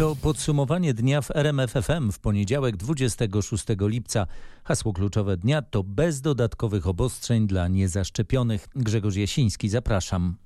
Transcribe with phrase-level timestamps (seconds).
[0.00, 4.26] To podsumowanie dnia w RMFFM w poniedziałek 26 lipca.
[4.64, 8.68] Hasło kluczowe dnia to bez dodatkowych obostrzeń dla niezaszczepionych.
[8.76, 10.36] Grzegorz Jasiński, zapraszam.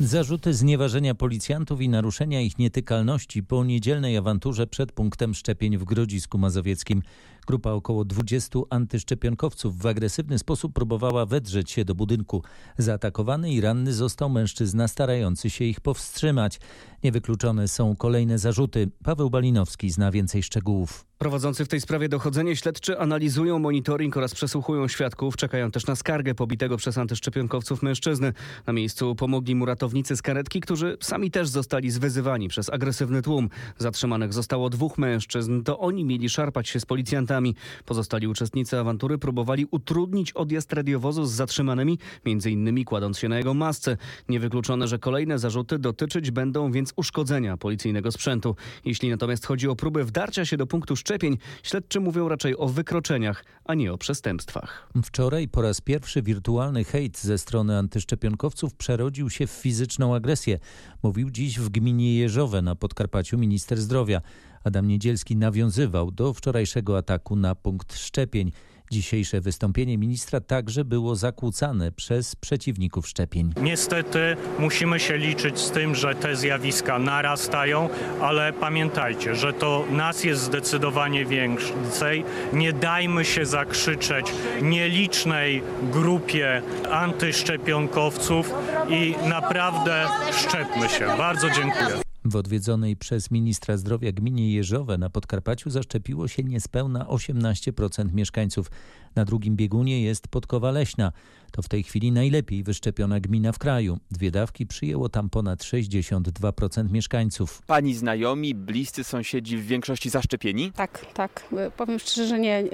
[0.00, 6.38] Zarzuty znieważenia policjantów i naruszenia ich nietykalności po niedzielnej awanturze przed punktem szczepień w Grodzisku
[6.38, 7.02] Mazowieckim.
[7.46, 12.42] Grupa około 20 antyszczepionkowców w agresywny sposób próbowała wedrzeć się do budynku.
[12.78, 16.60] Zaatakowany i ranny został mężczyzna starający się ich powstrzymać.
[17.04, 18.90] Niewykluczone są kolejne zarzuty.
[19.04, 21.06] Paweł Balinowski zna więcej szczegółów.
[21.18, 25.36] Prowadzący w tej sprawie dochodzenie śledczy analizują monitoring oraz przesłuchują świadków.
[25.36, 28.32] Czekają też na skargę pobitego przez antyszczepionkowców mężczyzny.
[28.66, 33.48] Na miejscu pomogli mu ratownicy z karetki, którzy sami też zostali zwyzywani przez agresywny tłum.
[33.78, 35.62] Zatrzymanych zostało dwóch mężczyzn.
[35.62, 37.35] To oni mieli szarpać się z policjantami.
[37.84, 43.54] Pozostali uczestnicy awantury próbowali utrudnić odjazd radiowozu z zatrzymanymi, między innymi kładąc się na jego
[43.54, 43.96] masce.
[44.28, 48.56] Niewykluczone, że kolejne zarzuty dotyczyć będą więc uszkodzenia policyjnego sprzętu.
[48.84, 53.44] Jeśli natomiast chodzi o próbę wdarcia się do punktu szczepień, śledczy mówią raczej o wykroczeniach,
[53.64, 54.90] a nie o przestępstwach.
[55.04, 60.58] Wczoraj po raz pierwszy wirtualny hejt ze strony antyszczepionkowców przerodził się w fizyczną agresję.
[61.02, 64.20] Mówił dziś w gminie Jeżowe na Podkarpaciu minister zdrowia.
[64.66, 68.52] Adam Niedzielski nawiązywał do wczorajszego ataku na punkt szczepień.
[68.90, 73.52] Dzisiejsze wystąpienie ministra także było zakłócane przez przeciwników szczepień.
[73.62, 77.88] Niestety musimy się liczyć z tym, że te zjawiska narastają,
[78.20, 82.24] ale pamiętajcie, że to nas jest zdecydowanie więcej.
[82.52, 84.26] Nie dajmy się zakrzyczeć
[84.62, 88.54] nielicznej grupie antyszczepionkowców
[88.88, 91.06] i naprawdę szczepmy się.
[91.18, 92.05] Bardzo dziękuję.
[92.30, 98.70] W odwiedzonej przez ministra zdrowia gminie Jeżowe na Podkarpaciu zaszczepiło się niespełna 18% mieszkańców.
[99.16, 101.12] Na drugim biegunie jest Podkowa Leśna.
[101.52, 103.98] To w tej chwili najlepiej wyszczepiona gmina w kraju.
[104.10, 107.62] Dwie dawki przyjęło tam ponad 62% mieszkańców.
[107.66, 110.72] Pani znajomi, bliscy sąsiedzi w większości zaszczepieni?
[110.72, 111.44] Tak, tak.
[111.76, 112.64] Powiem szczerze, że nie,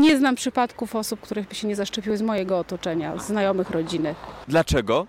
[0.00, 4.14] nie znam przypadków osób, których by się nie zaszczepiły z mojego otoczenia, znajomych rodziny.
[4.48, 5.06] Dlaczego?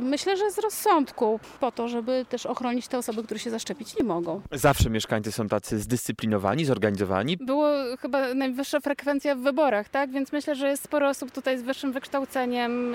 [0.00, 4.04] Myślę, że z rozsądku, po to, żeby też ochronić te osoby, które się zaszczepić nie
[4.04, 4.40] mogą.
[4.52, 7.36] Zawsze mieszkańcy są tacy zdyscyplinowani, zorganizowani?
[7.36, 7.68] Było
[8.00, 10.03] chyba najwyższa frekwencja w wyborach, tak?
[10.12, 12.94] Więc myślę, że jest sporo osób tutaj z wyższym wykształceniem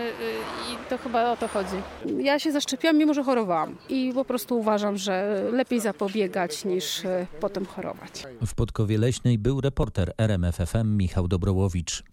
[0.74, 1.76] i to chyba o to chodzi.
[2.18, 7.02] Ja się zaszczepiłam, mimo że chorowałam i po prostu uważam, że lepiej zapobiegać niż
[7.40, 8.24] potem chorować.
[8.46, 12.04] W Podkowie Leśnej był reporter RMFFM Michał Dobrołowicz.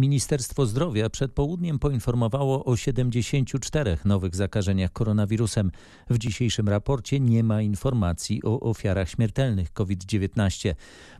[0.00, 5.70] Ministerstwo Zdrowia przed południem poinformowało o 74 nowych zakażeniach koronawirusem.
[6.10, 10.74] W dzisiejszym raporcie nie ma informacji o ofiarach śmiertelnych COVID-19.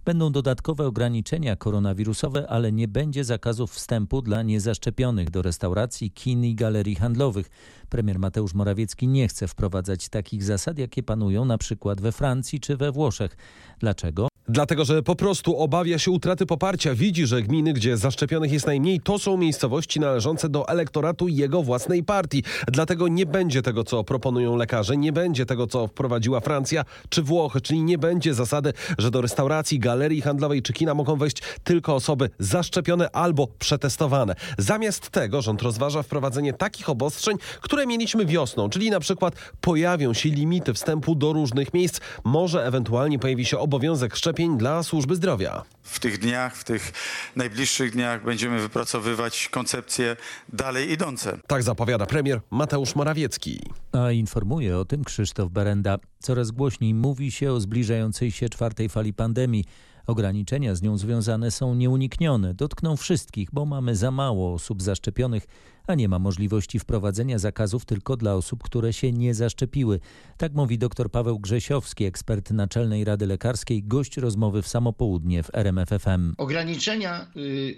[0.04, 6.54] Będą dodatkowe ograniczenia koronawirusowe, ale nie będzie zakazów wstępu dla niezaszczepionych do restauracji, kin i
[6.54, 7.50] galerii handlowych.
[7.88, 12.76] Premier Mateusz Morawiecki nie chce wprowadzać takich zasad, jakie panują na przykład we Francji czy
[12.76, 13.36] we Włoszech.
[13.78, 14.29] Dlaczego?
[14.52, 16.94] Dlatego, że po prostu obawia się utraty poparcia.
[16.94, 22.04] Widzi, że gminy, gdzie zaszczepionych jest najmniej, to są miejscowości należące do elektoratu jego własnej
[22.04, 22.42] partii.
[22.68, 27.60] Dlatego nie będzie tego, co proponują lekarze, nie będzie tego, co wprowadziła Francja czy Włochy,
[27.60, 32.30] czyli nie będzie zasady, że do restauracji, galerii handlowej czy kina mogą wejść tylko osoby
[32.38, 34.34] zaszczepione albo przetestowane.
[34.58, 40.28] Zamiast tego rząd rozważa wprowadzenie takich obostrzeń, które mieliśmy wiosną, czyli na przykład pojawią się
[40.28, 45.62] limity wstępu do różnych miejsc, może ewentualnie pojawi się obowiązek szczepień dla służby zdrowia.
[45.82, 46.92] W tych dniach, w tych
[47.36, 50.16] najbliższych dniach będziemy wypracowywać koncepcje
[50.48, 51.38] dalej idące.
[51.46, 53.60] Tak zapowiada premier Mateusz Morawiecki.
[53.92, 55.98] A informuje o tym Krzysztof Berenda.
[56.18, 59.64] Coraz głośniej mówi się o zbliżającej się czwartej fali pandemii.
[60.06, 65.46] Ograniczenia z nią związane są nieuniknione, dotkną wszystkich, bo mamy za mało osób zaszczepionych,
[65.90, 70.00] a nie ma możliwości wprowadzenia zakazów tylko dla osób, które się nie zaszczepiły.
[70.36, 76.34] Tak mówi dr Paweł Grzesiowski, ekspert Naczelnej Rady Lekarskiej, gość rozmowy w samopołudnie w RMFFM.
[76.38, 77.30] Ograniczenia,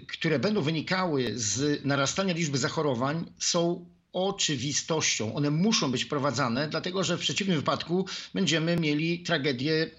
[0.07, 5.35] które będą wynikały z narastania liczby zachorowań są oczywistością.
[5.35, 9.89] One muszą być wprowadzane, dlatego że w przeciwnym wypadku będziemy mieli tragedię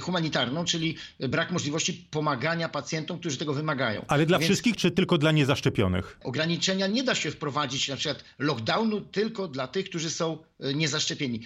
[0.00, 4.04] humanitarną, czyli brak możliwości pomagania pacjentom, którzy tego wymagają.
[4.08, 6.18] Ale dla Więc wszystkich, czy tylko dla niezaszczepionych?
[6.24, 10.38] Ograniczenia nie da się wprowadzić, na przykład lockdownu tylko dla tych, którzy są
[10.74, 11.40] niezaszczepieni.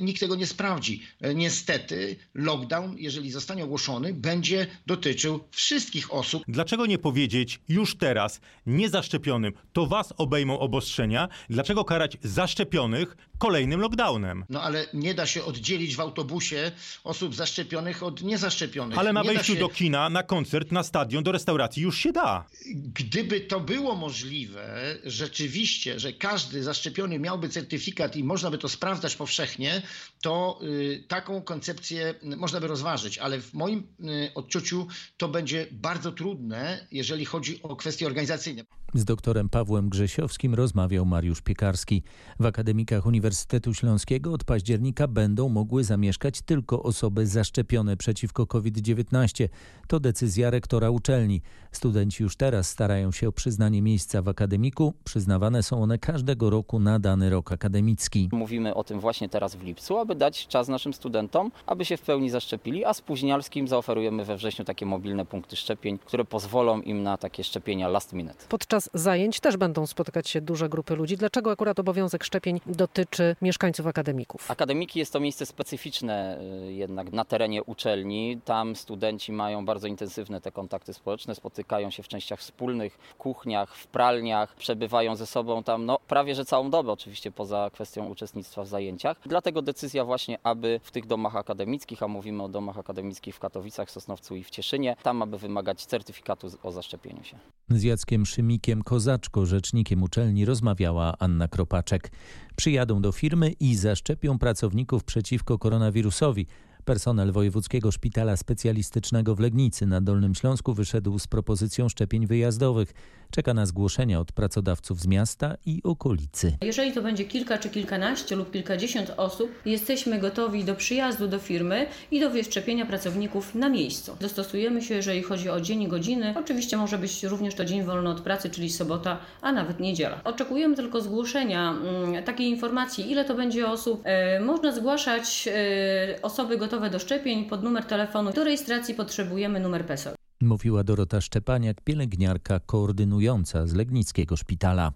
[0.00, 1.02] Nikt tego nie sprawdzi.
[1.34, 6.42] Niestety lockdown, jeżeli zostanie ogłoszony, będzie dotyczył wszystkich osób.
[6.48, 11.28] Dlaczego nie powiedzieć już teraz niezaszczepionym, to was obejmą obostrzenia?
[11.50, 14.44] Dlaczego karać zaszczepionych kolejnym lockdownem.
[14.48, 16.72] No ale nie da się oddzielić w autobusie
[17.04, 18.98] osób zaszczepionych od niezaszczepionych.
[18.98, 19.60] Ale na nie wejściu się...
[19.60, 22.46] do kina, na koncert, na stadion, do restauracji już się da.
[22.74, 29.16] Gdyby to było możliwe, rzeczywiście, że każdy zaszczepiony miałby certyfikat i można by to sprawdzać
[29.16, 29.82] powszechnie,
[30.22, 34.86] to y, taką koncepcję można by rozważyć, ale w moim y, odczuciu
[35.16, 38.64] to będzie bardzo trudne, jeżeli chodzi o kwestie organizacyjne.
[38.94, 42.02] Z doktorem Pawłem Grzesiowskim rozmawiał Mariusz Piekarski.
[42.40, 43.27] W akademikach Uniwersytetu
[43.72, 49.48] Śląskiego od października będą mogły zamieszkać tylko osoby zaszczepione przeciwko COVID-19.
[49.86, 51.42] To decyzja rektora uczelni.
[51.72, 54.94] Studenci już teraz starają się o przyznanie miejsca w akademiku.
[55.04, 58.28] Przyznawane są one każdego roku na dany rok akademicki.
[58.32, 62.02] Mówimy o tym właśnie teraz w lipcu, aby dać czas naszym studentom, aby się w
[62.02, 67.18] pełni zaszczepili, a spóźnialskim zaoferujemy we wrześniu takie mobilne punkty szczepień, które pozwolą im na
[67.18, 68.44] takie szczepienia last minute.
[68.48, 71.16] Podczas zajęć też będą spotykać się duże grupy ludzi.
[71.16, 74.50] Dlaczego akurat obowiązek szczepień dotyczy mieszkańców akademików?
[74.50, 78.40] Akademiki jest to miejsce specyficzne y, jednak na terenie uczelni.
[78.44, 83.76] Tam studenci mają bardzo intensywne te kontakty społeczne, spotykają się w częściach wspólnych, w kuchniach,
[83.76, 88.62] w pralniach, przebywają ze sobą tam no, prawie że całą dobę, oczywiście poza kwestią uczestnictwa
[88.62, 89.16] w zajęciach.
[89.26, 93.90] Dlatego decyzja właśnie, aby w tych domach akademickich, a mówimy o domach akademickich w Katowicach,
[93.90, 97.38] Sosnowcu i w Cieszynie, tam aby wymagać certyfikatu o zaszczepieniu się.
[97.68, 102.10] Z Jackiem Szymikiem Kozaczko, rzecznikiem uczelni, rozmawiała Anna Kropaczek.
[102.56, 106.46] Przyjadą do firmy i zaszczepią pracowników przeciwko koronawirusowi.
[106.88, 112.92] Personel Wojewódzkiego Szpitala Specjalistycznego w Legnicy na Dolnym Śląsku wyszedł z propozycją szczepień wyjazdowych.
[113.30, 116.56] Czeka na zgłoszenia od pracodawców z miasta i okolicy.
[116.62, 121.86] Jeżeli to będzie kilka czy kilkanaście lub kilkadziesiąt osób, jesteśmy gotowi do przyjazdu do firmy
[122.10, 124.16] i do wyszczepienia pracowników na miejscu.
[124.20, 126.34] Dostosujemy się, jeżeli chodzi o dzień i godziny.
[126.38, 130.20] Oczywiście może być również to dzień wolny od pracy, czyli sobota, a nawet niedziela.
[130.24, 134.00] Oczekujemy tylko zgłoszenia mm, takiej informacji, ile to będzie osób.
[134.04, 138.32] E, można zgłaszać e, osoby gotowe do szczepień pod numer telefonu.
[138.32, 140.14] Do rejestracji potrzebujemy numer PESEL.
[140.40, 144.92] Mówiła Dorota Szczepaniak, pielęgniarka koordynująca z Legnickiego Szpitala.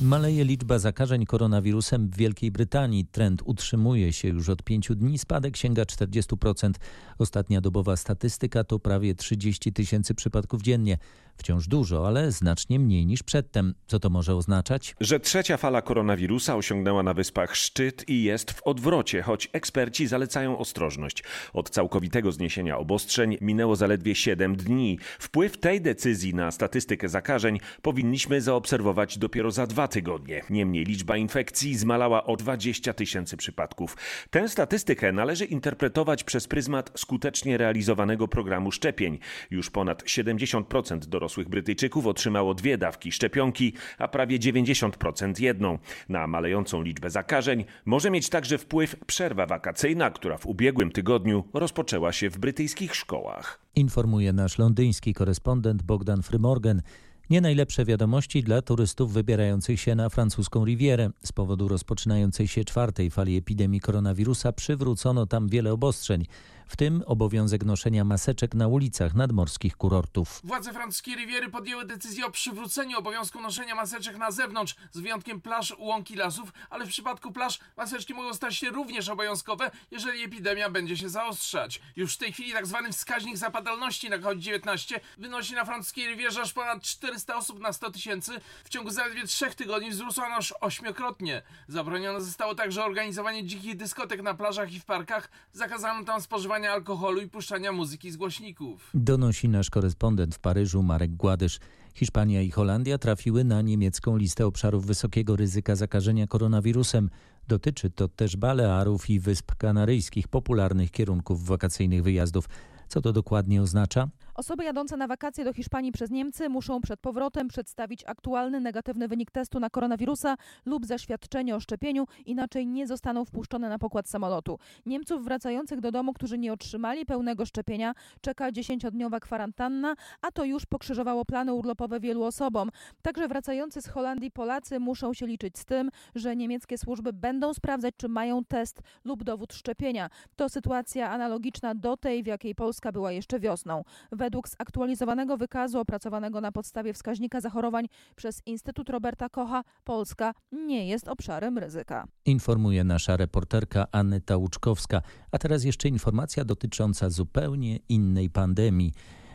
[0.00, 3.06] Maleje liczba zakażeń koronawirusem w Wielkiej Brytanii.
[3.06, 5.18] Trend utrzymuje się już od pięciu dni.
[5.18, 6.70] Spadek sięga 40%.
[7.18, 10.98] Ostatnia dobowa statystyka to prawie 30 tysięcy przypadków dziennie.
[11.36, 13.74] Wciąż dużo, ale znacznie mniej niż przedtem.
[13.86, 14.94] Co to może oznaczać?
[15.00, 20.58] Że trzecia fala koronawirusa osiągnęła na wyspach szczyt i jest w odwrocie, choć eksperci zalecają
[20.58, 21.24] ostrożność.
[21.52, 24.98] Od całkowitego zniesienia obostrzeń minęło zaledwie 7 dni.
[25.18, 30.42] Wpływ tej decyzji na statystykę zakażeń powinniśmy zaobserwować dopiero za dwa tygodnie.
[30.50, 33.96] Niemniej liczba infekcji zmalała o 20 tysięcy przypadków.
[34.30, 39.18] Tę statystykę należy interpretować przez pryzmat skutecznie realizowanego programu szczepień.
[39.50, 45.78] Już ponad 70% dorosłych Brytyjczyków otrzymało dwie dawki szczepionki, a prawie 90% jedną.
[46.08, 52.12] Na malejącą liczbę zakażeń może mieć także wpływ przerwa wakacyjna, która w ubiegłym tygodniu rozpoczęła
[52.12, 53.60] się w brytyjskich szkołach.
[53.74, 56.82] Informuje nasz londyński korespondent Bogdan Frymorgan.
[57.30, 61.10] Nie najlepsze wiadomości dla turystów wybierających się na francuską Rivierę.
[61.24, 66.24] Z powodu rozpoczynającej się czwartej fali epidemii koronawirusa przywrócono tam wiele obostrzeń
[66.66, 70.40] w tym obowiązek noszenia maseczek na ulicach nadmorskich kurortów.
[70.44, 75.74] Władze francuskiej Riviery podjęły decyzję o przywróceniu obowiązku noszenia maseczek na zewnątrz, z wyjątkiem plaż,
[75.78, 80.96] łąki, lasów, ale w przypadku plaż maseczki mogą stać się również obowiązkowe, jeżeli epidemia będzie
[80.96, 81.80] się zaostrzać.
[81.96, 86.52] Już w tej chwili tak zwany wskaźnik zapadalności na COVID-19 wynosi na francuskiej Rivierze aż
[86.52, 88.32] ponad 400 osób na 100 tysięcy.
[88.64, 91.42] W ciągu zaledwie trzech tygodni wzrósł on aż ośmiokrotnie.
[91.68, 95.28] Zabronione zostało także organizowanie dzikich dyskotek na plażach i w parkach.
[95.52, 98.90] Zakazano tam spożywanie alkoholu i puszczania muzyki z głośników.
[98.94, 101.58] Donosi nasz korespondent w Paryżu Marek Gładysz.
[101.94, 107.10] Hiszpania i Holandia trafiły na niemiecką listę obszarów wysokiego ryzyka zakażenia koronawirusem.
[107.48, 112.48] Dotyczy to też Balearów i Wysp Kanaryjskich, popularnych kierunków wakacyjnych wyjazdów.
[112.88, 114.08] Co to dokładnie oznacza?
[114.36, 119.30] Osoby jadące na wakacje do Hiszpanii przez Niemcy muszą przed powrotem przedstawić aktualny negatywny wynik
[119.30, 124.58] testu na koronawirusa lub zaświadczenie o szczepieniu, inaczej nie zostaną wpuszczone na pokład samolotu.
[124.86, 130.66] Niemców wracających do domu, którzy nie otrzymali pełnego szczepienia, czeka 10-dniowa kwarantanna, a to już
[130.66, 132.70] pokrzyżowało plany urlopowe wielu osobom.
[133.02, 137.94] Także wracający z Holandii Polacy muszą się liczyć z tym, że niemieckie służby będą sprawdzać,
[137.96, 140.10] czy mają test lub dowód szczepienia.
[140.36, 143.84] To sytuacja analogiczna do tej, w jakiej Polska była jeszcze wiosną.
[144.26, 151.08] Według zaktualizowanego wykazu opracowanego na podstawie wskaźnika zachorowań przez Instytut Roberta Kocha, Polska nie jest
[151.08, 152.06] obszarem ryzyka.
[152.24, 155.02] Informuje nasza reporterka Aneta Łuczkowska.
[155.32, 158.92] A teraz jeszcze informacja dotycząca zupełnie innej pandemii.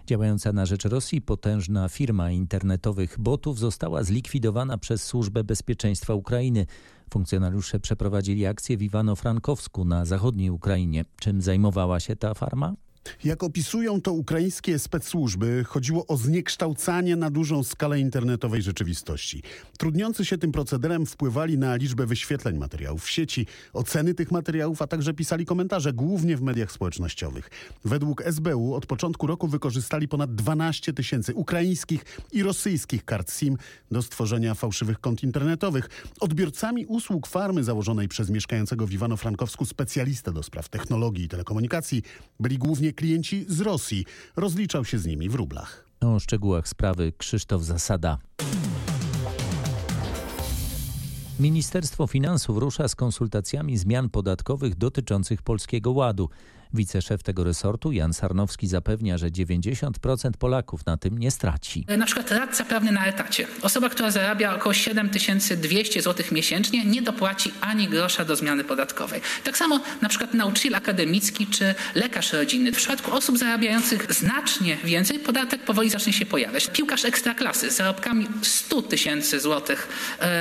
[0.07, 6.65] Działająca na rzecz Rosji potężna firma internetowych botów została zlikwidowana przez Służbę Bezpieczeństwa Ukrainy.
[7.13, 11.05] Funkcjonariusze przeprowadzili akcję w Iwano-Frankowsku na zachodniej Ukrainie.
[11.19, 12.73] Czym zajmowała się ta farma?
[13.23, 19.43] Jak opisują to ukraińskie specsłużby, chodziło o zniekształcanie na dużą skalę internetowej rzeczywistości.
[19.77, 24.87] Trudniący się tym procederem wpływali na liczbę wyświetleń materiałów w sieci, oceny tych materiałów, a
[24.87, 27.49] także pisali komentarze, głównie w mediach społecznościowych.
[27.85, 33.57] Według SBU od początku roku wykorzystali ponad 12 tysięcy ukraińskich i rosyjskich kart SIM
[33.91, 35.89] do stworzenia fałszywych kont internetowych.
[36.19, 42.03] Odbiorcami usług farmy założonej przez mieszkającego w Iwano-Frankowsku specjalistę do spraw technologii i telekomunikacji
[42.39, 44.05] byli głównie klienci z Rosji.
[44.35, 45.85] Rozliczał się z nimi w rublach.
[46.01, 48.17] O szczegółach sprawy Krzysztof Zasada.
[51.39, 56.29] Ministerstwo Finansów rusza z konsultacjami zmian podatkowych dotyczących Polskiego Ładu.
[56.73, 61.85] Wiceszef tego resortu Jan Sarnowski zapewnia, że 90% Polaków na tym nie straci.
[61.97, 63.47] Na przykład radca prawny na etacie.
[63.61, 69.21] Osoba, która zarabia około 7200 zł miesięcznie nie dopłaci ani grosza do zmiany podatkowej.
[69.43, 72.71] Tak samo na przykład nauczyciel akademicki czy lekarz rodzinny.
[72.71, 76.67] W przypadku osób zarabiających znacznie więcej podatek powoli zacznie się pojawiać.
[76.67, 79.87] Piłkarz ekstraklasy z zarobkami 100 tysięcy złotych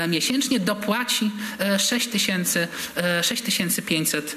[0.08, 1.30] miesięcznie dopłaci
[3.22, 4.36] 6500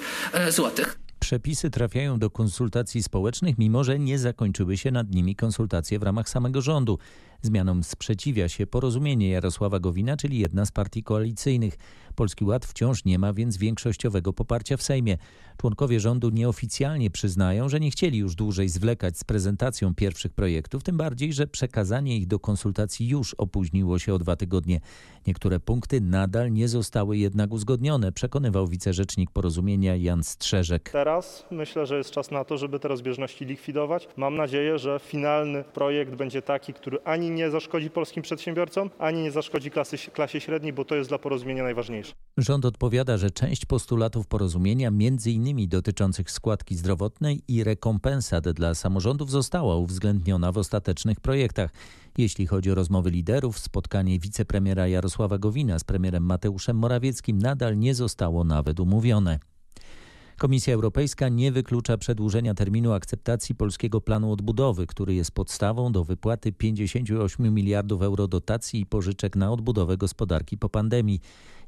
[0.50, 1.03] złotych.
[1.24, 6.30] Przepisy trafiają do konsultacji społecznych, mimo że nie zakończyły się nad nimi konsultacje w ramach
[6.30, 7.00] samego rządu.
[7.46, 11.78] Zmianom sprzeciwia się porozumienie Jarosława Gowina, czyli jedna z partii koalicyjnych.
[12.16, 15.18] Polski Ład wciąż nie ma więc większościowego poparcia w Sejmie.
[15.58, 20.98] Członkowie rządu nieoficjalnie przyznają, że nie chcieli już dłużej zwlekać z prezentacją pierwszych projektów, tym
[20.98, 24.80] bardziej, że przekazanie ich do konsultacji już opóźniło się o dwa tygodnie.
[25.28, 30.90] Niektóre punkty nadal nie zostały jednak uzgodnione, przekonywał wicerzecznik porozumienia Jan Strzeżek.
[30.90, 34.08] Teraz myślę, że jest czas na to, żeby te rozbieżności likwidować.
[34.18, 39.32] Mam nadzieję, że finalny projekt będzie taki, który ani nie zaszkodzi polskim przedsiębiorcom, ani nie
[39.32, 42.14] zaszkodzi klasy, klasie średniej, bo to jest dla porozumienia najważniejsze.
[42.38, 49.32] Rząd odpowiada, że część postulatów porozumienia, między innymi dotyczących składki zdrowotnej i rekompensat dla samorządów,
[49.32, 51.72] została uwzględniona w ostatecznych projektach.
[52.18, 57.96] Jeśli chodzi o rozmowy liderów, spotkanie wicepremiera Jarosława Gowina z premierem Mateuszem Morawieckim nadal nie
[57.96, 59.40] zostało nawet umówione.
[60.38, 66.52] Komisja Europejska nie wyklucza przedłużenia terminu akceptacji polskiego planu odbudowy, który jest podstawą do wypłaty
[66.52, 71.22] 58 miliardów euro dotacji i pożyczek na odbudowę gospodarki po pandemii.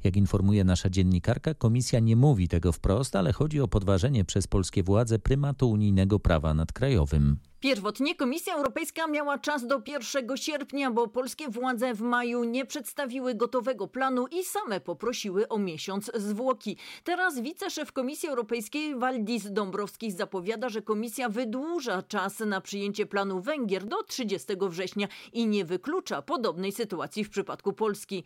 [0.03, 4.83] Jak informuje nasza dziennikarka, komisja nie mówi tego wprost, ale chodzi o podważenie przez polskie
[4.83, 7.37] władze prymatu unijnego prawa nad krajowym.
[7.65, 13.35] Pierwotnie Komisja Europejska miała czas do 1 sierpnia, bo polskie władze w maju nie przedstawiły
[13.35, 16.77] gotowego planu i same poprosiły o miesiąc zwłoki.
[17.03, 23.85] Teraz wiceszef Komisji Europejskiej Waldis Dąbrowski zapowiada, że komisja wydłuża czas na przyjęcie planu Węgier
[23.85, 28.23] do 30 września i nie wyklucza podobnej sytuacji w przypadku Polski.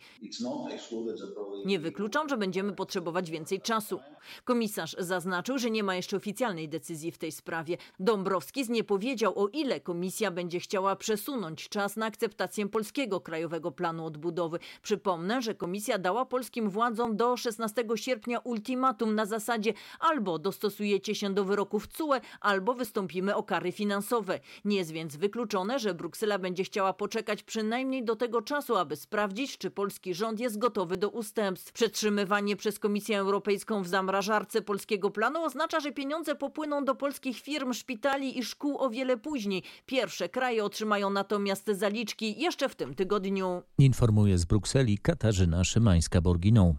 [1.64, 4.00] Nie wykluczam, że będziemy potrzebować więcej czasu.
[4.44, 7.76] Komisarz zaznaczył, że nie ma jeszcze oficjalnej decyzji w tej sprawie.
[8.00, 14.06] Dąbrowski nie powiedział, o ile komisja będzie chciała przesunąć czas na akceptację polskiego Krajowego Planu
[14.06, 14.58] Odbudowy.
[14.82, 21.34] Przypomnę, że komisja dała polskim władzom do 16 sierpnia ultimatum na zasadzie albo dostosujecie się
[21.34, 24.40] do wyroków CUE, albo wystąpimy o kary finansowe.
[24.64, 29.58] Nie jest więc wykluczone, że Bruksela będzie chciała poczekać przynajmniej do tego czasu, aby sprawdzić,
[29.58, 31.72] czy polski rząd jest gotowy do ustępstw.
[31.72, 37.72] Przetrzymywanie przez Komisję Europejską w zamrażarce polskiego planu oznacza, że pieniądze popłyną do polskich firm,
[37.72, 39.62] szpitali i szkół o wiele później.
[39.86, 43.62] Pierwsze kraje otrzymają natomiast zaliczki jeszcze w tym tygodniu.
[43.78, 46.74] Informuje z Brukseli Katarzyna Szymańska-Borginą.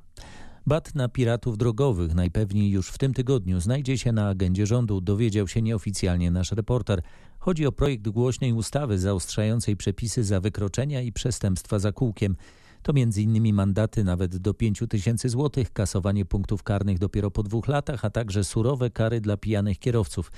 [0.66, 5.48] Bat na piratów drogowych najpewniej już w tym tygodniu znajdzie się na agendzie rządu, dowiedział
[5.48, 7.02] się nieoficjalnie nasz reporter.
[7.40, 12.36] Chodzi o projekt głośnej ustawy zaostrzającej przepisy za wykroczenia i przestępstwa za kółkiem.
[12.84, 13.54] To m.in.
[13.54, 18.44] mandaty nawet do 5 tysięcy złotych, kasowanie punktów karnych dopiero po dwóch latach, a także
[18.44, 20.32] surowe kary dla pijanych kierowców.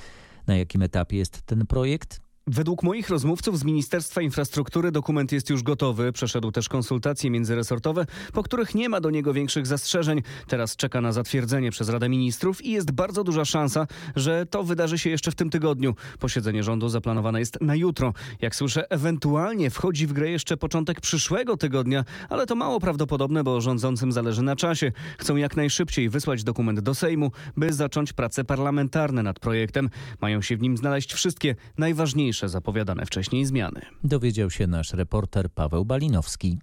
[0.48, 2.22] Na jakim etapie jest ten projekt?
[2.48, 6.12] Według moich rozmówców z Ministerstwa Infrastruktury dokument jest już gotowy.
[6.12, 10.22] Przeszedł też konsultacje międzyresortowe, po których nie ma do niego większych zastrzeżeń.
[10.48, 15.00] Teraz czeka na zatwierdzenie przez Radę Ministrów i jest bardzo duża szansa, że to wydarzy
[15.00, 15.96] się jeszcze w tym tygodniu.
[16.20, 18.14] Posiedzenie rządu zaplanowane jest na jutro.
[18.42, 23.62] Jak słyszę, ewentualnie wchodzi w grę jeszcze początek przyszłego tygodnia, ale to mało prawdopodobne, bo
[23.62, 24.92] rządzącym zależy na czasie.
[25.18, 29.90] Chcą jak najszybciej wysłać dokument do Sejmu, by zacząć prace parlamentarne nad projektem.
[30.22, 33.82] Mają się w nim znaleźć wszystkie najważniejsze zapowiadane wcześniej zmiany.
[34.04, 36.58] Dowiedział się nasz reporter Paweł Balinowski.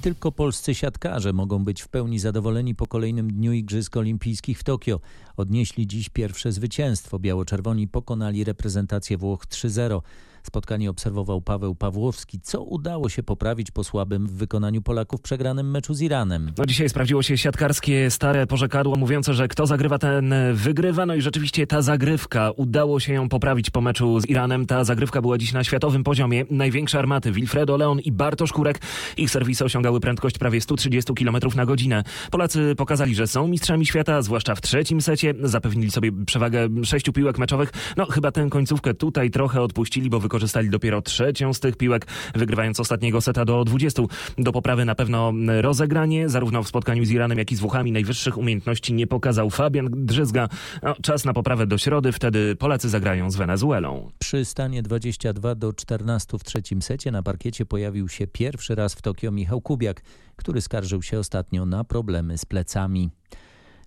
[0.00, 5.00] Tylko polscy siatkarze mogą być w pełni zadowoleni po kolejnym dniu Igrzysk Olimpijskich w Tokio.
[5.36, 7.18] Odnieśli dziś pierwsze zwycięstwo.
[7.18, 10.00] Biało-czerwoni pokonali reprezentację Włoch 3-0.
[10.42, 12.40] Spotkanie obserwował Paweł Pawłowski.
[12.40, 16.52] Co udało się poprawić po słabym w wykonaniu Polaków przegranym meczu z Iranem?
[16.58, 21.06] No dzisiaj sprawdziło się siatkarskie stare porzekadło mówiące, że kto zagrywa, ten wygrywa.
[21.06, 24.66] No i rzeczywiście ta zagrywka, udało się ją poprawić po meczu z Iranem.
[24.66, 26.44] Ta zagrywka była dziś na światowym poziomie.
[26.50, 28.80] Największe armaty Wilfredo Leon i Bartosz Kurek.
[29.16, 32.04] Ich serwisy osiągały prędkość prawie 130 km na godzinę.
[32.30, 35.34] Polacy pokazali, że są mistrzami świata, zwłaszcza w trzecim secie.
[35.42, 37.72] Zapewnili sobie przewagę sześciu piłek meczowych.
[37.96, 42.80] No chyba tę końcówkę tutaj trochę odpuścili, bo wykorzystali dopiero trzecią z tych piłek, wygrywając
[42.80, 44.02] ostatniego seta do 20.
[44.38, 48.38] Do poprawy na pewno rozegranie, zarówno w spotkaniu z Iranem, jak i z Włochami najwyższych
[48.38, 50.48] umiejętności nie pokazał Fabian Drzyzga.
[50.82, 54.10] No, czas na poprawę do środy, wtedy Polacy zagrają z Wenezuelą.
[54.18, 59.02] Przy stanie 22 do 14 w trzecim secie na parkiecie pojawił się pierwszy raz w
[59.02, 60.02] Tokio Michał Kubiak,
[60.36, 63.10] który skarżył się ostatnio na problemy z plecami.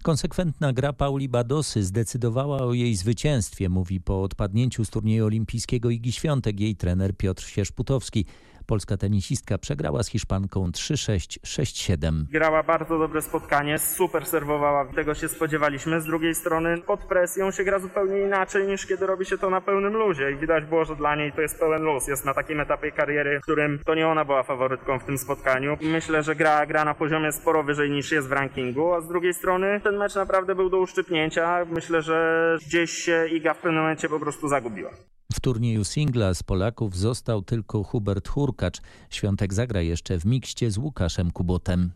[0.03, 6.12] Konsekwentna gra Pauli Badosy zdecydowała o jej zwycięstwie, mówi po odpadnięciu z turnieju olimpijskiego Igi
[6.12, 8.25] Świątek jej trener Piotr Sierzputowski.
[8.63, 12.24] Polska tenisistka przegrała z Hiszpanką 3-6, 6-7.
[12.32, 16.01] Grała bardzo dobre spotkanie, super serwowała, tego się spodziewaliśmy.
[16.01, 19.62] Z drugiej strony pod presją się gra zupełnie inaczej niż kiedy robi się to na
[19.62, 22.08] pełnym luzie i widać było, że dla niej to jest pełen luz.
[22.08, 25.77] Jest na takim etapie kariery, w którym to nie ona była faworytką w tym spotkaniu.
[25.82, 29.34] Myślę, że gra, gra na poziomie sporo wyżej niż jest w rankingu, a z drugiej
[29.34, 31.65] strony ten mecz naprawdę był do uszczypnięcia.
[31.65, 34.91] Myślę, że gdzieś się Iga w pewnym momencie po prostu zagubiła.
[35.33, 38.81] W turnieju singla z Polaków został tylko Hubert Hurkacz.
[39.09, 41.91] Świątek zagra jeszcze w mikście z Łukaszem Kubotem.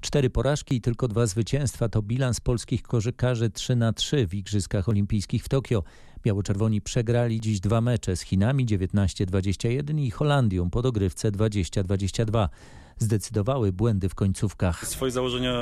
[0.00, 4.88] Cztery porażki i tylko dwa zwycięstwa to bilans polskich korzykarzy 3 na 3 w Igrzyskach
[4.88, 5.82] Olimpijskich w Tokio.
[6.22, 12.48] Biało-czerwoni przegrali dziś dwa mecze z Chinami 19-21 i Holandią po dogrywce 20-22
[12.98, 14.86] zdecydowały błędy w końcówkach.
[14.86, 15.54] Swoje założenia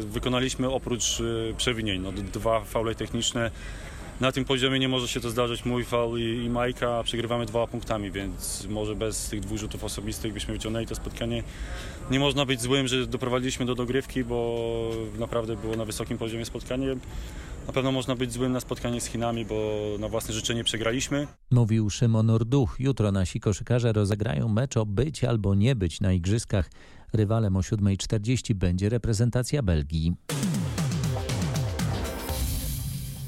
[0.00, 1.22] wykonaliśmy oprócz
[1.56, 2.02] przewinień.
[2.02, 3.50] No, dwa faule techniczne
[4.20, 5.64] na tym poziomie nie może się to zdarzyć.
[5.64, 10.32] Mój faul i, i Majka przegrywamy dwoma punktami, więc może bez tych dwóch rzutów osobistych
[10.32, 11.42] byśmy wyciągnęli to spotkanie.
[12.10, 16.96] Nie można być złym, że doprowadziliśmy do dogrywki, bo naprawdę było na wysokim poziomie spotkanie.
[17.66, 21.26] Na pewno można być złym na spotkanie z Chinami, bo na własne życzenie przegraliśmy.
[21.50, 22.76] Mówił Szymon Orduch.
[22.78, 26.70] Jutro nasi koszykarze rozegrają mecz o być albo nie być na igrzyskach.
[27.12, 30.14] Rywalem o 7.40 będzie reprezentacja Belgii.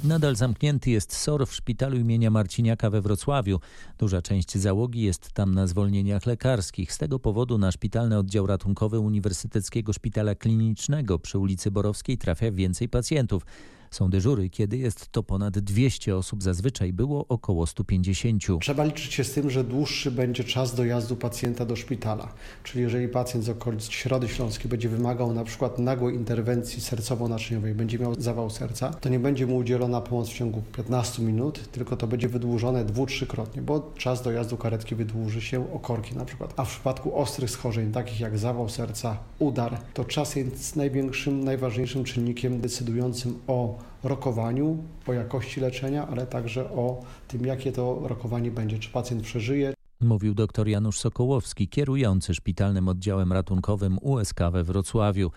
[0.05, 3.61] Nadal zamknięty jest SOR w szpitalu imienia Marciniaka we Wrocławiu.
[3.99, 6.93] Duża część załogi jest tam na zwolnieniach lekarskich.
[6.93, 12.89] Z tego powodu na szpitalny oddział ratunkowy Uniwersyteckiego Szpitala Klinicznego przy ulicy Borowskiej trafia więcej
[12.89, 13.47] pacjentów.
[13.91, 18.43] Są dyżury, kiedy jest to ponad 200 osób, zazwyczaj było około 150.
[18.61, 22.33] Trzeba liczyć się z tym, że dłuższy będzie czas dojazdu pacjenta do szpitala.
[22.63, 27.99] Czyli jeżeli pacjent z okolic Środy Śląskiej będzie wymagał na przykład nagłej interwencji sercowo-naczyniowej, będzie
[27.99, 32.07] miał zawał serca, to nie będzie mu udzielona pomoc w ciągu 15 minut, tylko to
[32.07, 36.55] będzie wydłużone dwu, trzykrotnie, bo czas dojazdu karetki wydłuży się o korki na przykład.
[36.57, 42.05] A w przypadku ostrych schorzeń, takich jak zawał serca, udar, to czas jest największym, najważniejszym
[42.05, 48.79] czynnikiem decydującym o rokowaniu, o jakości leczenia, ale także o tym, jakie to rokowanie będzie,
[48.79, 49.75] czy pacjent przeżyje.
[50.01, 55.31] Mówił dr Janusz Sokołowski, kierujący szpitalnym oddziałem ratunkowym USK we Wrocławiu.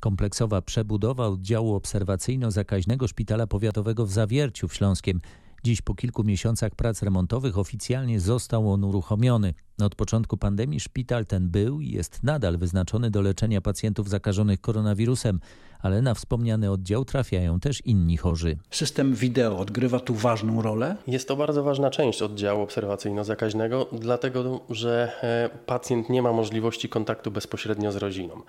[0.00, 5.20] Kompleksowa przebudowa oddziału obserwacyjno-zakaźnego Szpitala Powiatowego w Zawierciu w Śląskiem
[5.66, 9.54] Dziś po kilku miesiącach prac remontowych oficjalnie został on uruchomiony.
[9.82, 15.40] Od początku pandemii szpital ten był i jest nadal wyznaczony do leczenia pacjentów zakażonych koronawirusem,
[15.82, 18.56] ale na wspomniany oddział trafiają też inni chorzy.
[18.70, 20.96] System wideo odgrywa tu ważną rolę?
[21.06, 27.30] Jest to bardzo ważna część oddziału obserwacyjno-zakaźnego, dlatego że e, pacjent nie ma możliwości kontaktu
[27.30, 28.42] bezpośrednio z rodziną.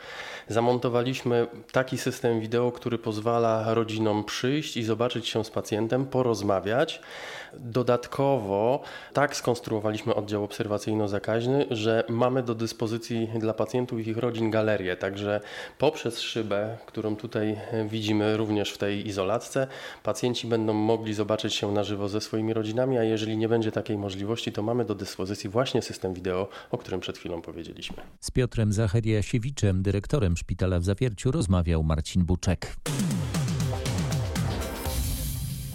[0.47, 7.01] Zamontowaliśmy taki system wideo, który pozwala rodzinom przyjść i zobaczyć się z pacjentem, porozmawiać.
[7.53, 8.81] Dodatkowo
[9.13, 15.41] tak skonstruowaliśmy oddział obserwacyjno-zakaźny, że mamy do dyspozycji dla pacjentów i ich rodzin galerię, także
[15.77, 17.57] poprzez szybę, którą tutaj
[17.89, 19.67] widzimy również w tej izolatce,
[20.03, 23.97] pacjenci będą mogli zobaczyć się na żywo ze swoimi rodzinami, a jeżeli nie będzie takiej
[23.97, 27.97] możliwości, to mamy do dyspozycji właśnie system wideo, o którym przed chwilą powiedzieliśmy.
[28.19, 32.75] Z Piotrem Zachariasiewiczem, dyrektorem szpitala w Zawierciu, rozmawiał Marcin Buczek.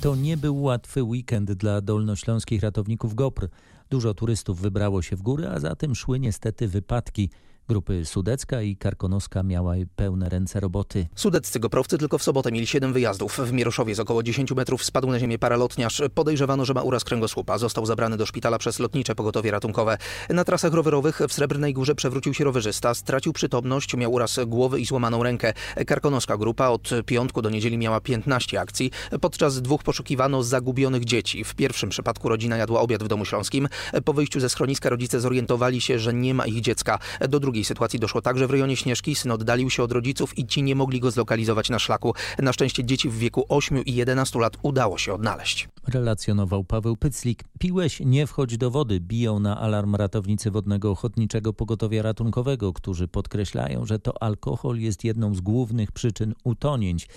[0.01, 3.49] To nie był łatwy weekend dla dolnośląskich ratowników GOPR.
[3.91, 7.31] Dużo turystów wybrało się w góry, a za tym szły niestety wypadki.
[7.69, 11.07] Grupy Sudecka i Karkonoska miały pełne ręce roboty.
[11.15, 13.39] Sudeccy goprowcy tylko w sobotę mieli 7 wyjazdów.
[13.39, 16.03] W Mieroszowie z około 10 metrów spadł na ziemię paralotniarz.
[16.15, 17.59] Podejrzewano, że ma uraz kręgosłupa.
[17.59, 19.99] Został zabrany do szpitala przez lotnicze pogotowie ratunkowe.
[20.31, 24.87] Na trasach rowerowych w Srebrnej Górze przewrócił się rowerzysta, stracił przytomność, miał uraz głowy i
[24.87, 25.53] złamaną rękę.
[25.87, 28.91] Karkonoska grupa od piątku do niedzieli miała 15 akcji.
[29.21, 31.45] Podczas dwóch poszukiwano zagubionych dzieci.
[31.45, 33.69] W pierwszym przypadku rodzina jadła obiad w domu śląskim.
[34.05, 36.99] Po wyjściu ze schroniska rodzice zorientowali się, że nie ma ich dziecka.
[37.29, 39.15] Do drugiej sytuacji doszło także w rejonie Śnieżki.
[39.15, 42.15] Syn oddalił się od rodziców i ci nie mogli go zlokalizować na szlaku.
[42.39, 45.69] Na szczęście dzieci w wieku 8 i 11 lat udało się odnaleźć.
[45.89, 47.45] Relacjonował Paweł Pyclik.
[47.59, 49.01] Piłeś, nie wchodź do wody.
[49.01, 55.35] Biją na alarm ratownicy Wodnego Ochotniczego Pogotowia Ratunkowego, którzy podkreślają, że to alkohol jest jedną
[55.35, 57.09] z głównych przyczyn utonięć.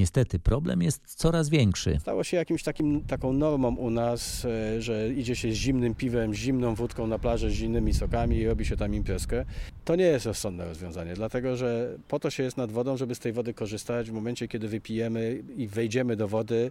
[0.00, 1.98] Niestety problem jest coraz większy.
[2.00, 6.34] Stało się jakimś takim, taką normą u nas, e, że idzie się z zimnym piwem,
[6.34, 9.44] z zimną wódką na plażę, z zimnymi sokami i robi się tam imprezkę.
[9.84, 13.18] To nie jest rozsądne rozwiązanie, dlatego że po to się jest nad wodą, żeby z
[13.18, 14.10] tej wody korzystać.
[14.10, 16.70] W momencie, kiedy wypijemy i wejdziemy do wody,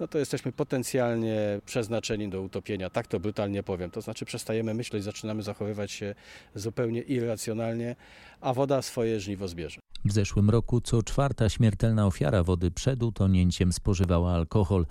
[0.00, 2.90] no to jesteśmy potencjalnie przeznaczeni do utopienia.
[2.90, 3.90] Tak to brutalnie powiem.
[3.90, 6.14] To znaczy przestajemy myśleć, zaczynamy zachowywać się
[6.54, 7.96] zupełnie irracjonalnie,
[8.40, 9.80] a woda swoje żniwo zbierze.
[10.04, 14.86] W zeszłym roku co czwarta śmiertelna ofiara wody przed utonięciem spożywała alkohol.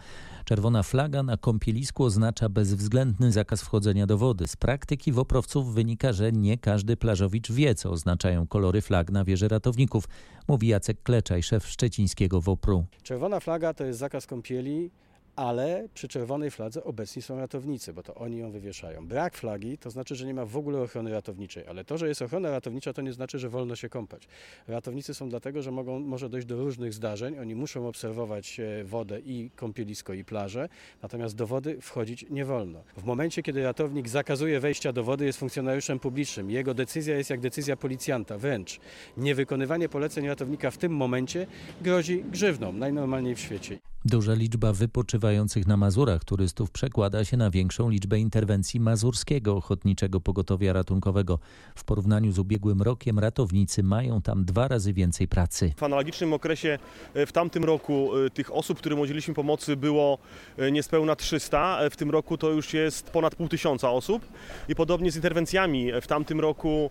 [0.45, 4.47] Czerwona flaga na kąpielisku oznacza bezwzględny zakaz wchodzenia do wody.
[4.47, 9.47] Z praktyki woprowców wynika, że nie każdy plażowicz wie, co oznaczają kolory flag na wieży
[9.47, 10.03] ratowników,
[10.47, 12.85] mówi Jacek Kleczaj, szef szczecińskiego WOPR-u.
[13.03, 14.91] Czerwona flaga to jest zakaz kąpieli
[15.39, 19.07] ale przy czerwonej fladze obecni są ratownicy, bo to oni ją wywieszają.
[19.07, 22.21] Brak flagi to znaczy, że nie ma w ogóle ochrony ratowniczej, ale to, że jest
[22.21, 24.27] ochrona ratownicza, to nie znaczy, że wolno się kąpać.
[24.67, 29.19] Ratownicy są dlatego, że mogą, może dojść do różnych zdarzeń, oni muszą obserwować e, wodę
[29.19, 30.69] i kąpielisko i plażę,
[31.01, 32.83] natomiast do wody wchodzić nie wolno.
[32.97, 36.51] W momencie, kiedy ratownik zakazuje wejścia do wody, jest funkcjonariuszem publicznym.
[36.51, 38.79] Jego decyzja jest jak decyzja policjanta, wręcz.
[39.17, 41.47] Niewykonywanie poleceń ratownika w tym momencie
[41.81, 43.79] grozi grzywną, najnormalniej w świecie.
[44.05, 44.73] Duża liczba
[45.29, 51.39] wypoczywających na Mazurach turystów przekłada się na większą liczbę interwencji Mazurskiego Ochotniczego Pogotowia Ratunkowego.
[51.75, 55.73] W porównaniu z ubiegłym rokiem ratownicy mają tam dwa razy więcej pracy.
[55.77, 56.79] W analogicznym okresie
[57.13, 60.17] e, w tamtym roku e, tych osób, którym udzieliliśmy pomocy było
[60.57, 61.89] e, niespełna 300.
[61.89, 64.25] W tym roku to już jest ponad pół tysiąca osób.
[64.69, 65.91] I podobnie z interwencjami.
[66.01, 66.89] W tamtym roku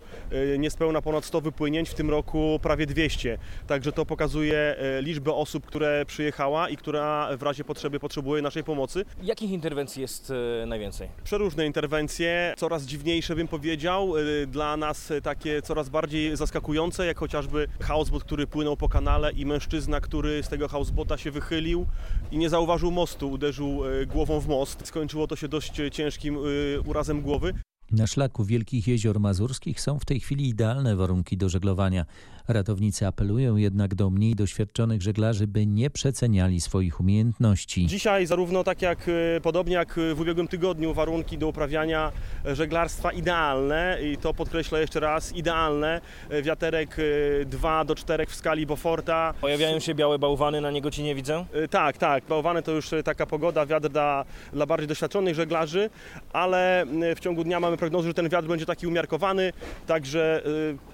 [0.59, 3.37] niespełna ponad 100 wypłynięć, w tym roku prawie 200.
[3.67, 9.05] Także to pokazuje liczbę osób, które przyjechała i która w razie potrzeby potrzebuje naszej pomocy.
[9.23, 11.09] Jakich interwencji jest e, najwięcej?
[11.23, 17.67] Przeróżne interwencje, coraz dziwniejsze bym powiedział, e, dla nas takie coraz bardziej zaskakujące, jak chociażby
[17.81, 21.85] houseboat, który płynął po kanale i mężczyzna, który z tego houseboata się wychylił
[22.31, 24.87] i nie zauważył mostu, uderzył e, głową w most.
[24.87, 26.37] Skończyło to się dość ciężkim
[26.85, 27.53] urazem głowy.
[27.91, 32.05] Na szlaku Wielkich Jezior Mazurskich są w tej chwili idealne warunki do żeglowania.
[32.49, 37.87] Ratownicy apelują jednak do mniej doświadczonych żeglarzy, by nie przeceniali swoich umiejętności.
[37.87, 38.99] Dzisiaj zarówno tak jak
[39.37, 42.11] e, podobnie jak w ubiegłym tygodniu warunki do uprawiania
[42.45, 46.01] żeglarstwa idealne i to podkreślę jeszcze raz, idealne.
[46.29, 46.97] E, wiaterek
[47.45, 49.33] 2 do 4 w skali Beauforta.
[49.41, 51.45] Pojawiają się białe bałwany, na niego ci nie widzę?
[51.69, 52.23] Tak, tak.
[52.29, 55.89] Bałwany to już taka pogoda, wiatr dla, dla bardziej doświadczonych żeglarzy,
[56.33, 56.85] ale
[57.15, 59.53] w ciągu dnia mamy prognozę, że ten wiatr będzie taki umiarkowany,
[59.87, 60.43] także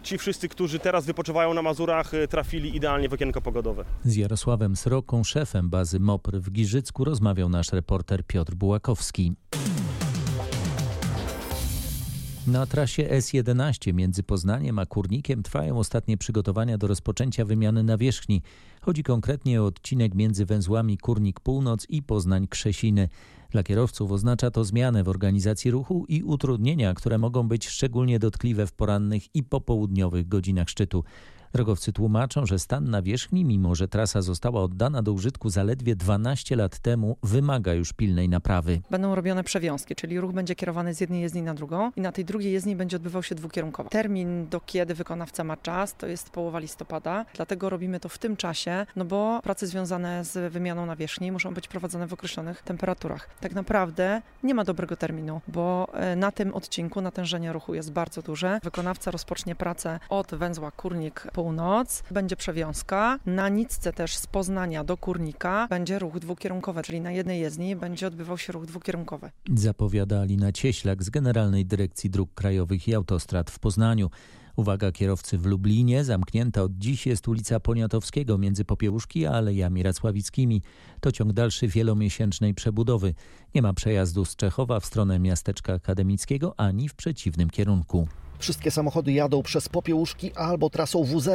[0.03, 3.85] ci wszyscy, którzy teraz wypoczywają na Mazurach, y, trafili idealnie w okienko pogodowe.
[4.03, 9.33] Z Jarosławem Sroką, szefem bazy MOPR w Giżycku, rozmawiał nasz reporter Piotr Bułakowski.
[12.47, 18.41] Na trasie S11 między Poznaniem a Kurnikiem trwają ostatnie przygotowania do rozpoczęcia wymiany nawierzchni.
[18.81, 23.09] Chodzi konkretnie o odcinek między węzłami Kurnik Północ i Poznań Krzesiny.
[23.49, 28.67] Dla kierowców oznacza to zmianę w organizacji ruchu i utrudnienia, które mogą być szczególnie dotkliwe
[28.67, 31.03] w porannych i popołudniowych godzinach szczytu.
[31.55, 36.79] Drogowcy tłumaczą, że stan nawierzchni, mimo że trasa została oddana do użytku zaledwie 12 lat
[36.79, 38.81] temu, wymaga już pilnej naprawy.
[38.91, 42.25] Będą robione przewiązki, czyli ruch będzie kierowany z jednej jezdni na drugą i na tej
[42.25, 43.89] drugiej jezdni będzie odbywał się dwukierunkowo.
[43.89, 48.37] Termin, do kiedy wykonawca ma czas, to jest połowa listopada, dlatego robimy to w tym
[48.37, 53.29] czasie, no bo prace związane z wymianą nawierzchni muszą być prowadzone w określonych temperaturach.
[53.41, 58.21] Tak naprawdę nie ma dobrego terminu, bo e, na tym odcinku natężenie ruchu jest bardzo
[58.21, 58.59] duże.
[58.63, 63.19] Wykonawca rozpocznie pracę od węzła Kurnik po północ będzie przewiązka.
[63.25, 68.07] Na Nicce też z Poznania do Kurnika będzie ruch dwukierunkowy, czyli na jednej jezdni będzie
[68.07, 69.31] odbywał się ruch dwukierunkowy.
[69.55, 74.09] Zapowiada Alina Cieślak z Generalnej Dyrekcji Dróg Krajowych i Autostrad w Poznaniu.
[74.55, 80.61] Uwaga kierowcy w Lublinie, zamknięta od dziś jest ulica Poniatowskiego między Popiełuszki a Alejami Racławickimi.
[80.99, 83.13] To ciąg dalszy wielomiesięcznej przebudowy.
[83.55, 88.07] Nie ma przejazdu z Czechowa w stronę miasteczka akademickiego ani w przeciwnym kierunku.
[88.39, 91.29] Wszystkie samochody jadą przez Popiełuszki albo trasą WZ.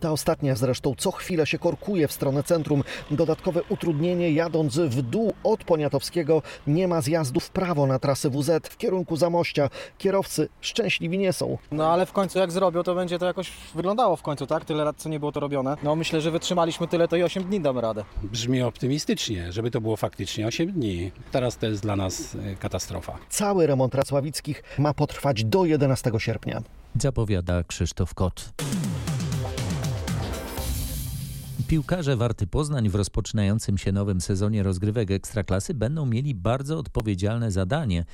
[0.00, 2.84] Ta ostatnia zresztą co chwilę się korkuje w stronę centrum.
[3.10, 8.68] Dodatkowe utrudnienie jadąc w dół od Poniatowskiego nie ma zjazdu w prawo na trasę WZ
[8.68, 9.70] w kierunku Zamościa.
[9.98, 11.58] Kierowcy szczęśliwi nie są.
[11.72, 14.64] No ale w końcu jak zrobią, to będzie to jakoś wyglądało w końcu, tak?
[14.64, 15.76] Tyle lat, co nie było to robione.
[15.82, 18.04] No myślę, że wytrzymaliśmy tyle, to i 8 dni damy radę.
[18.22, 21.12] Brzmi optymistycznie, żeby to było faktycznie 8 dni.
[21.32, 23.18] Teraz to jest dla nas e, katastrofa.
[23.28, 26.45] Cały remont Racławickich ma potrwać do 11 sierpnia.
[27.00, 28.52] Zapowiada Krzysztof Kot.
[31.68, 38.04] Piłkarze Warty Poznań w rozpoczynającym się nowym sezonie rozgrywek Ekstraklasy będą mieli bardzo odpowiedzialne zadanie.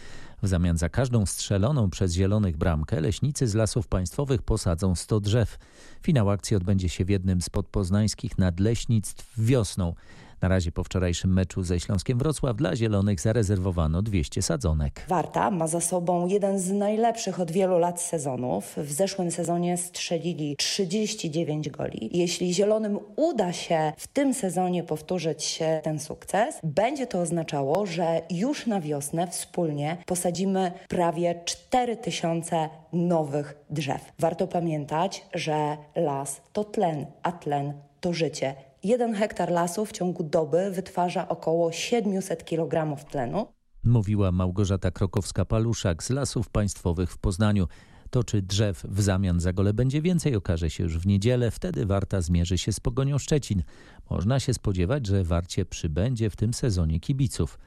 [0.43, 5.59] W zamian za każdą strzeloną przez zielonych bramkę leśnicy z lasów państwowych posadzą 100 drzew.
[6.03, 9.95] Finał akcji odbędzie się w jednym z podpoznańskich nadleśnictw wiosną.
[10.43, 15.05] Na razie po wczorajszym meczu ze Śląskiem Wrocław dla Zielonych zarezerwowano 200 sadzonek.
[15.09, 18.75] Warta ma za sobą jeden z najlepszych od wielu lat sezonów.
[18.77, 22.11] W zeszłym sezonie strzelili 39 goli.
[22.13, 28.67] Jeśli Zielonym uda się w tym sezonie powtórzyć ten sukces, będzie to oznaczało, że już
[28.67, 34.13] na wiosnę wspólnie posadzimy prawie 4000 nowych drzew.
[34.19, 38.72] Warto pamiętać, że las to tlen, a tlen to życie.
[38.85, 43.47] Jeden hektar lasu w ciągu doby wytwarza około 700 kg tlenu.
[43.85, 47.69] Mówiła Małgorzata Krokowska-Paluszak z Lasów Państwowych w Poznaniu.
[48.11, 51.51] To czy drzew w zamian za gole będzie więcej okaże się już w niedzielę.
[51.51, 53.63] Wtedy Warta zmierzy się z Pogonią Szczecin.
[54.11, 57.59] Można się spodziewać, że Warcie przybędzie w tym sezonie kibiców.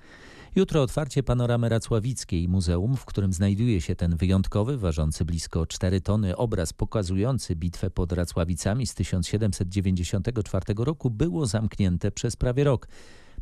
[0.55, 6.37] Jutro otwarcie panoramy Racławickiej, muzeum, w którym znajduje się ten wyjątkowy, ważący blisko 4 tony
[6.37, 12.87] obraz pokazujący bitwę pod Racławicami z 1794 roku, było zamknięte przez prawie rok.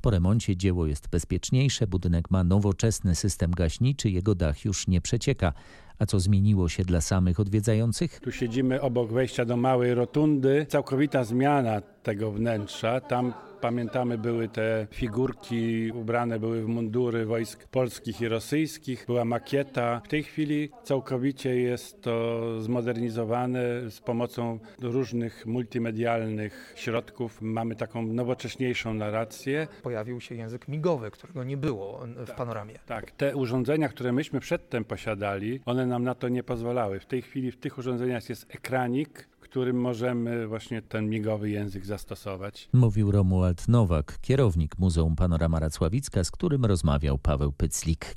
[0.02, 5.54] Po remoncie dzieło jest bezpieczniejsze, budynek ma nowoczesny system gaśniczy, jego dach już nie przecieka.
[6.00, 8.20] A co zmieniło się dla samych odwiedzających?
[8.20, 10.66] Tu siedzimy obok wejścia do małej rotundy.
[10.70, 13.02] Całkowita zmiana tego wnętrza.
[13.02, 19.06] Tam pamiętamy były te figurki ubrane były w mundury wojsk polskich i rosyjskich.
[19.08, 20.02] Była makieta.
[20.06, 27.42] W tej chwili całkowicie jest to zmodernizowane z pomocą różnych multimedialnych środków.
[27.42, 29.68] Mamy taką nowocześniejszą narrację.
[29.84, 32.80] Pojawił się język migowy, którego nie było w panoramie.
[32.86, 37.00] Tak, te urządzenia, które myśmy przedtem posiadali, one nam na to nie pozwalały.
[37.00, 42.70] W tej chwili w tych urządzeniach jest ekranik, którym możemy właśnie ten migowy język zastosować.
[42.74, 48.16] Mówił Romuald Nowak, kierownik Muzeum Panorama Racławicka, z którym rozmawiał Paweł Pyclik.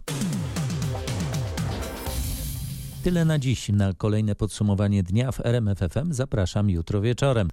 [3.05, 3.69] Tyle na dziś.
[3.69, 7.49] Na kolejne podsumowanie dnia w RMFFM zapraszam jutro wieczorem.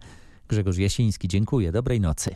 [0.47, 1.71] Grzegorz Jasiński, dziękuję.
[1.71, 2.35] Dobrej nocy.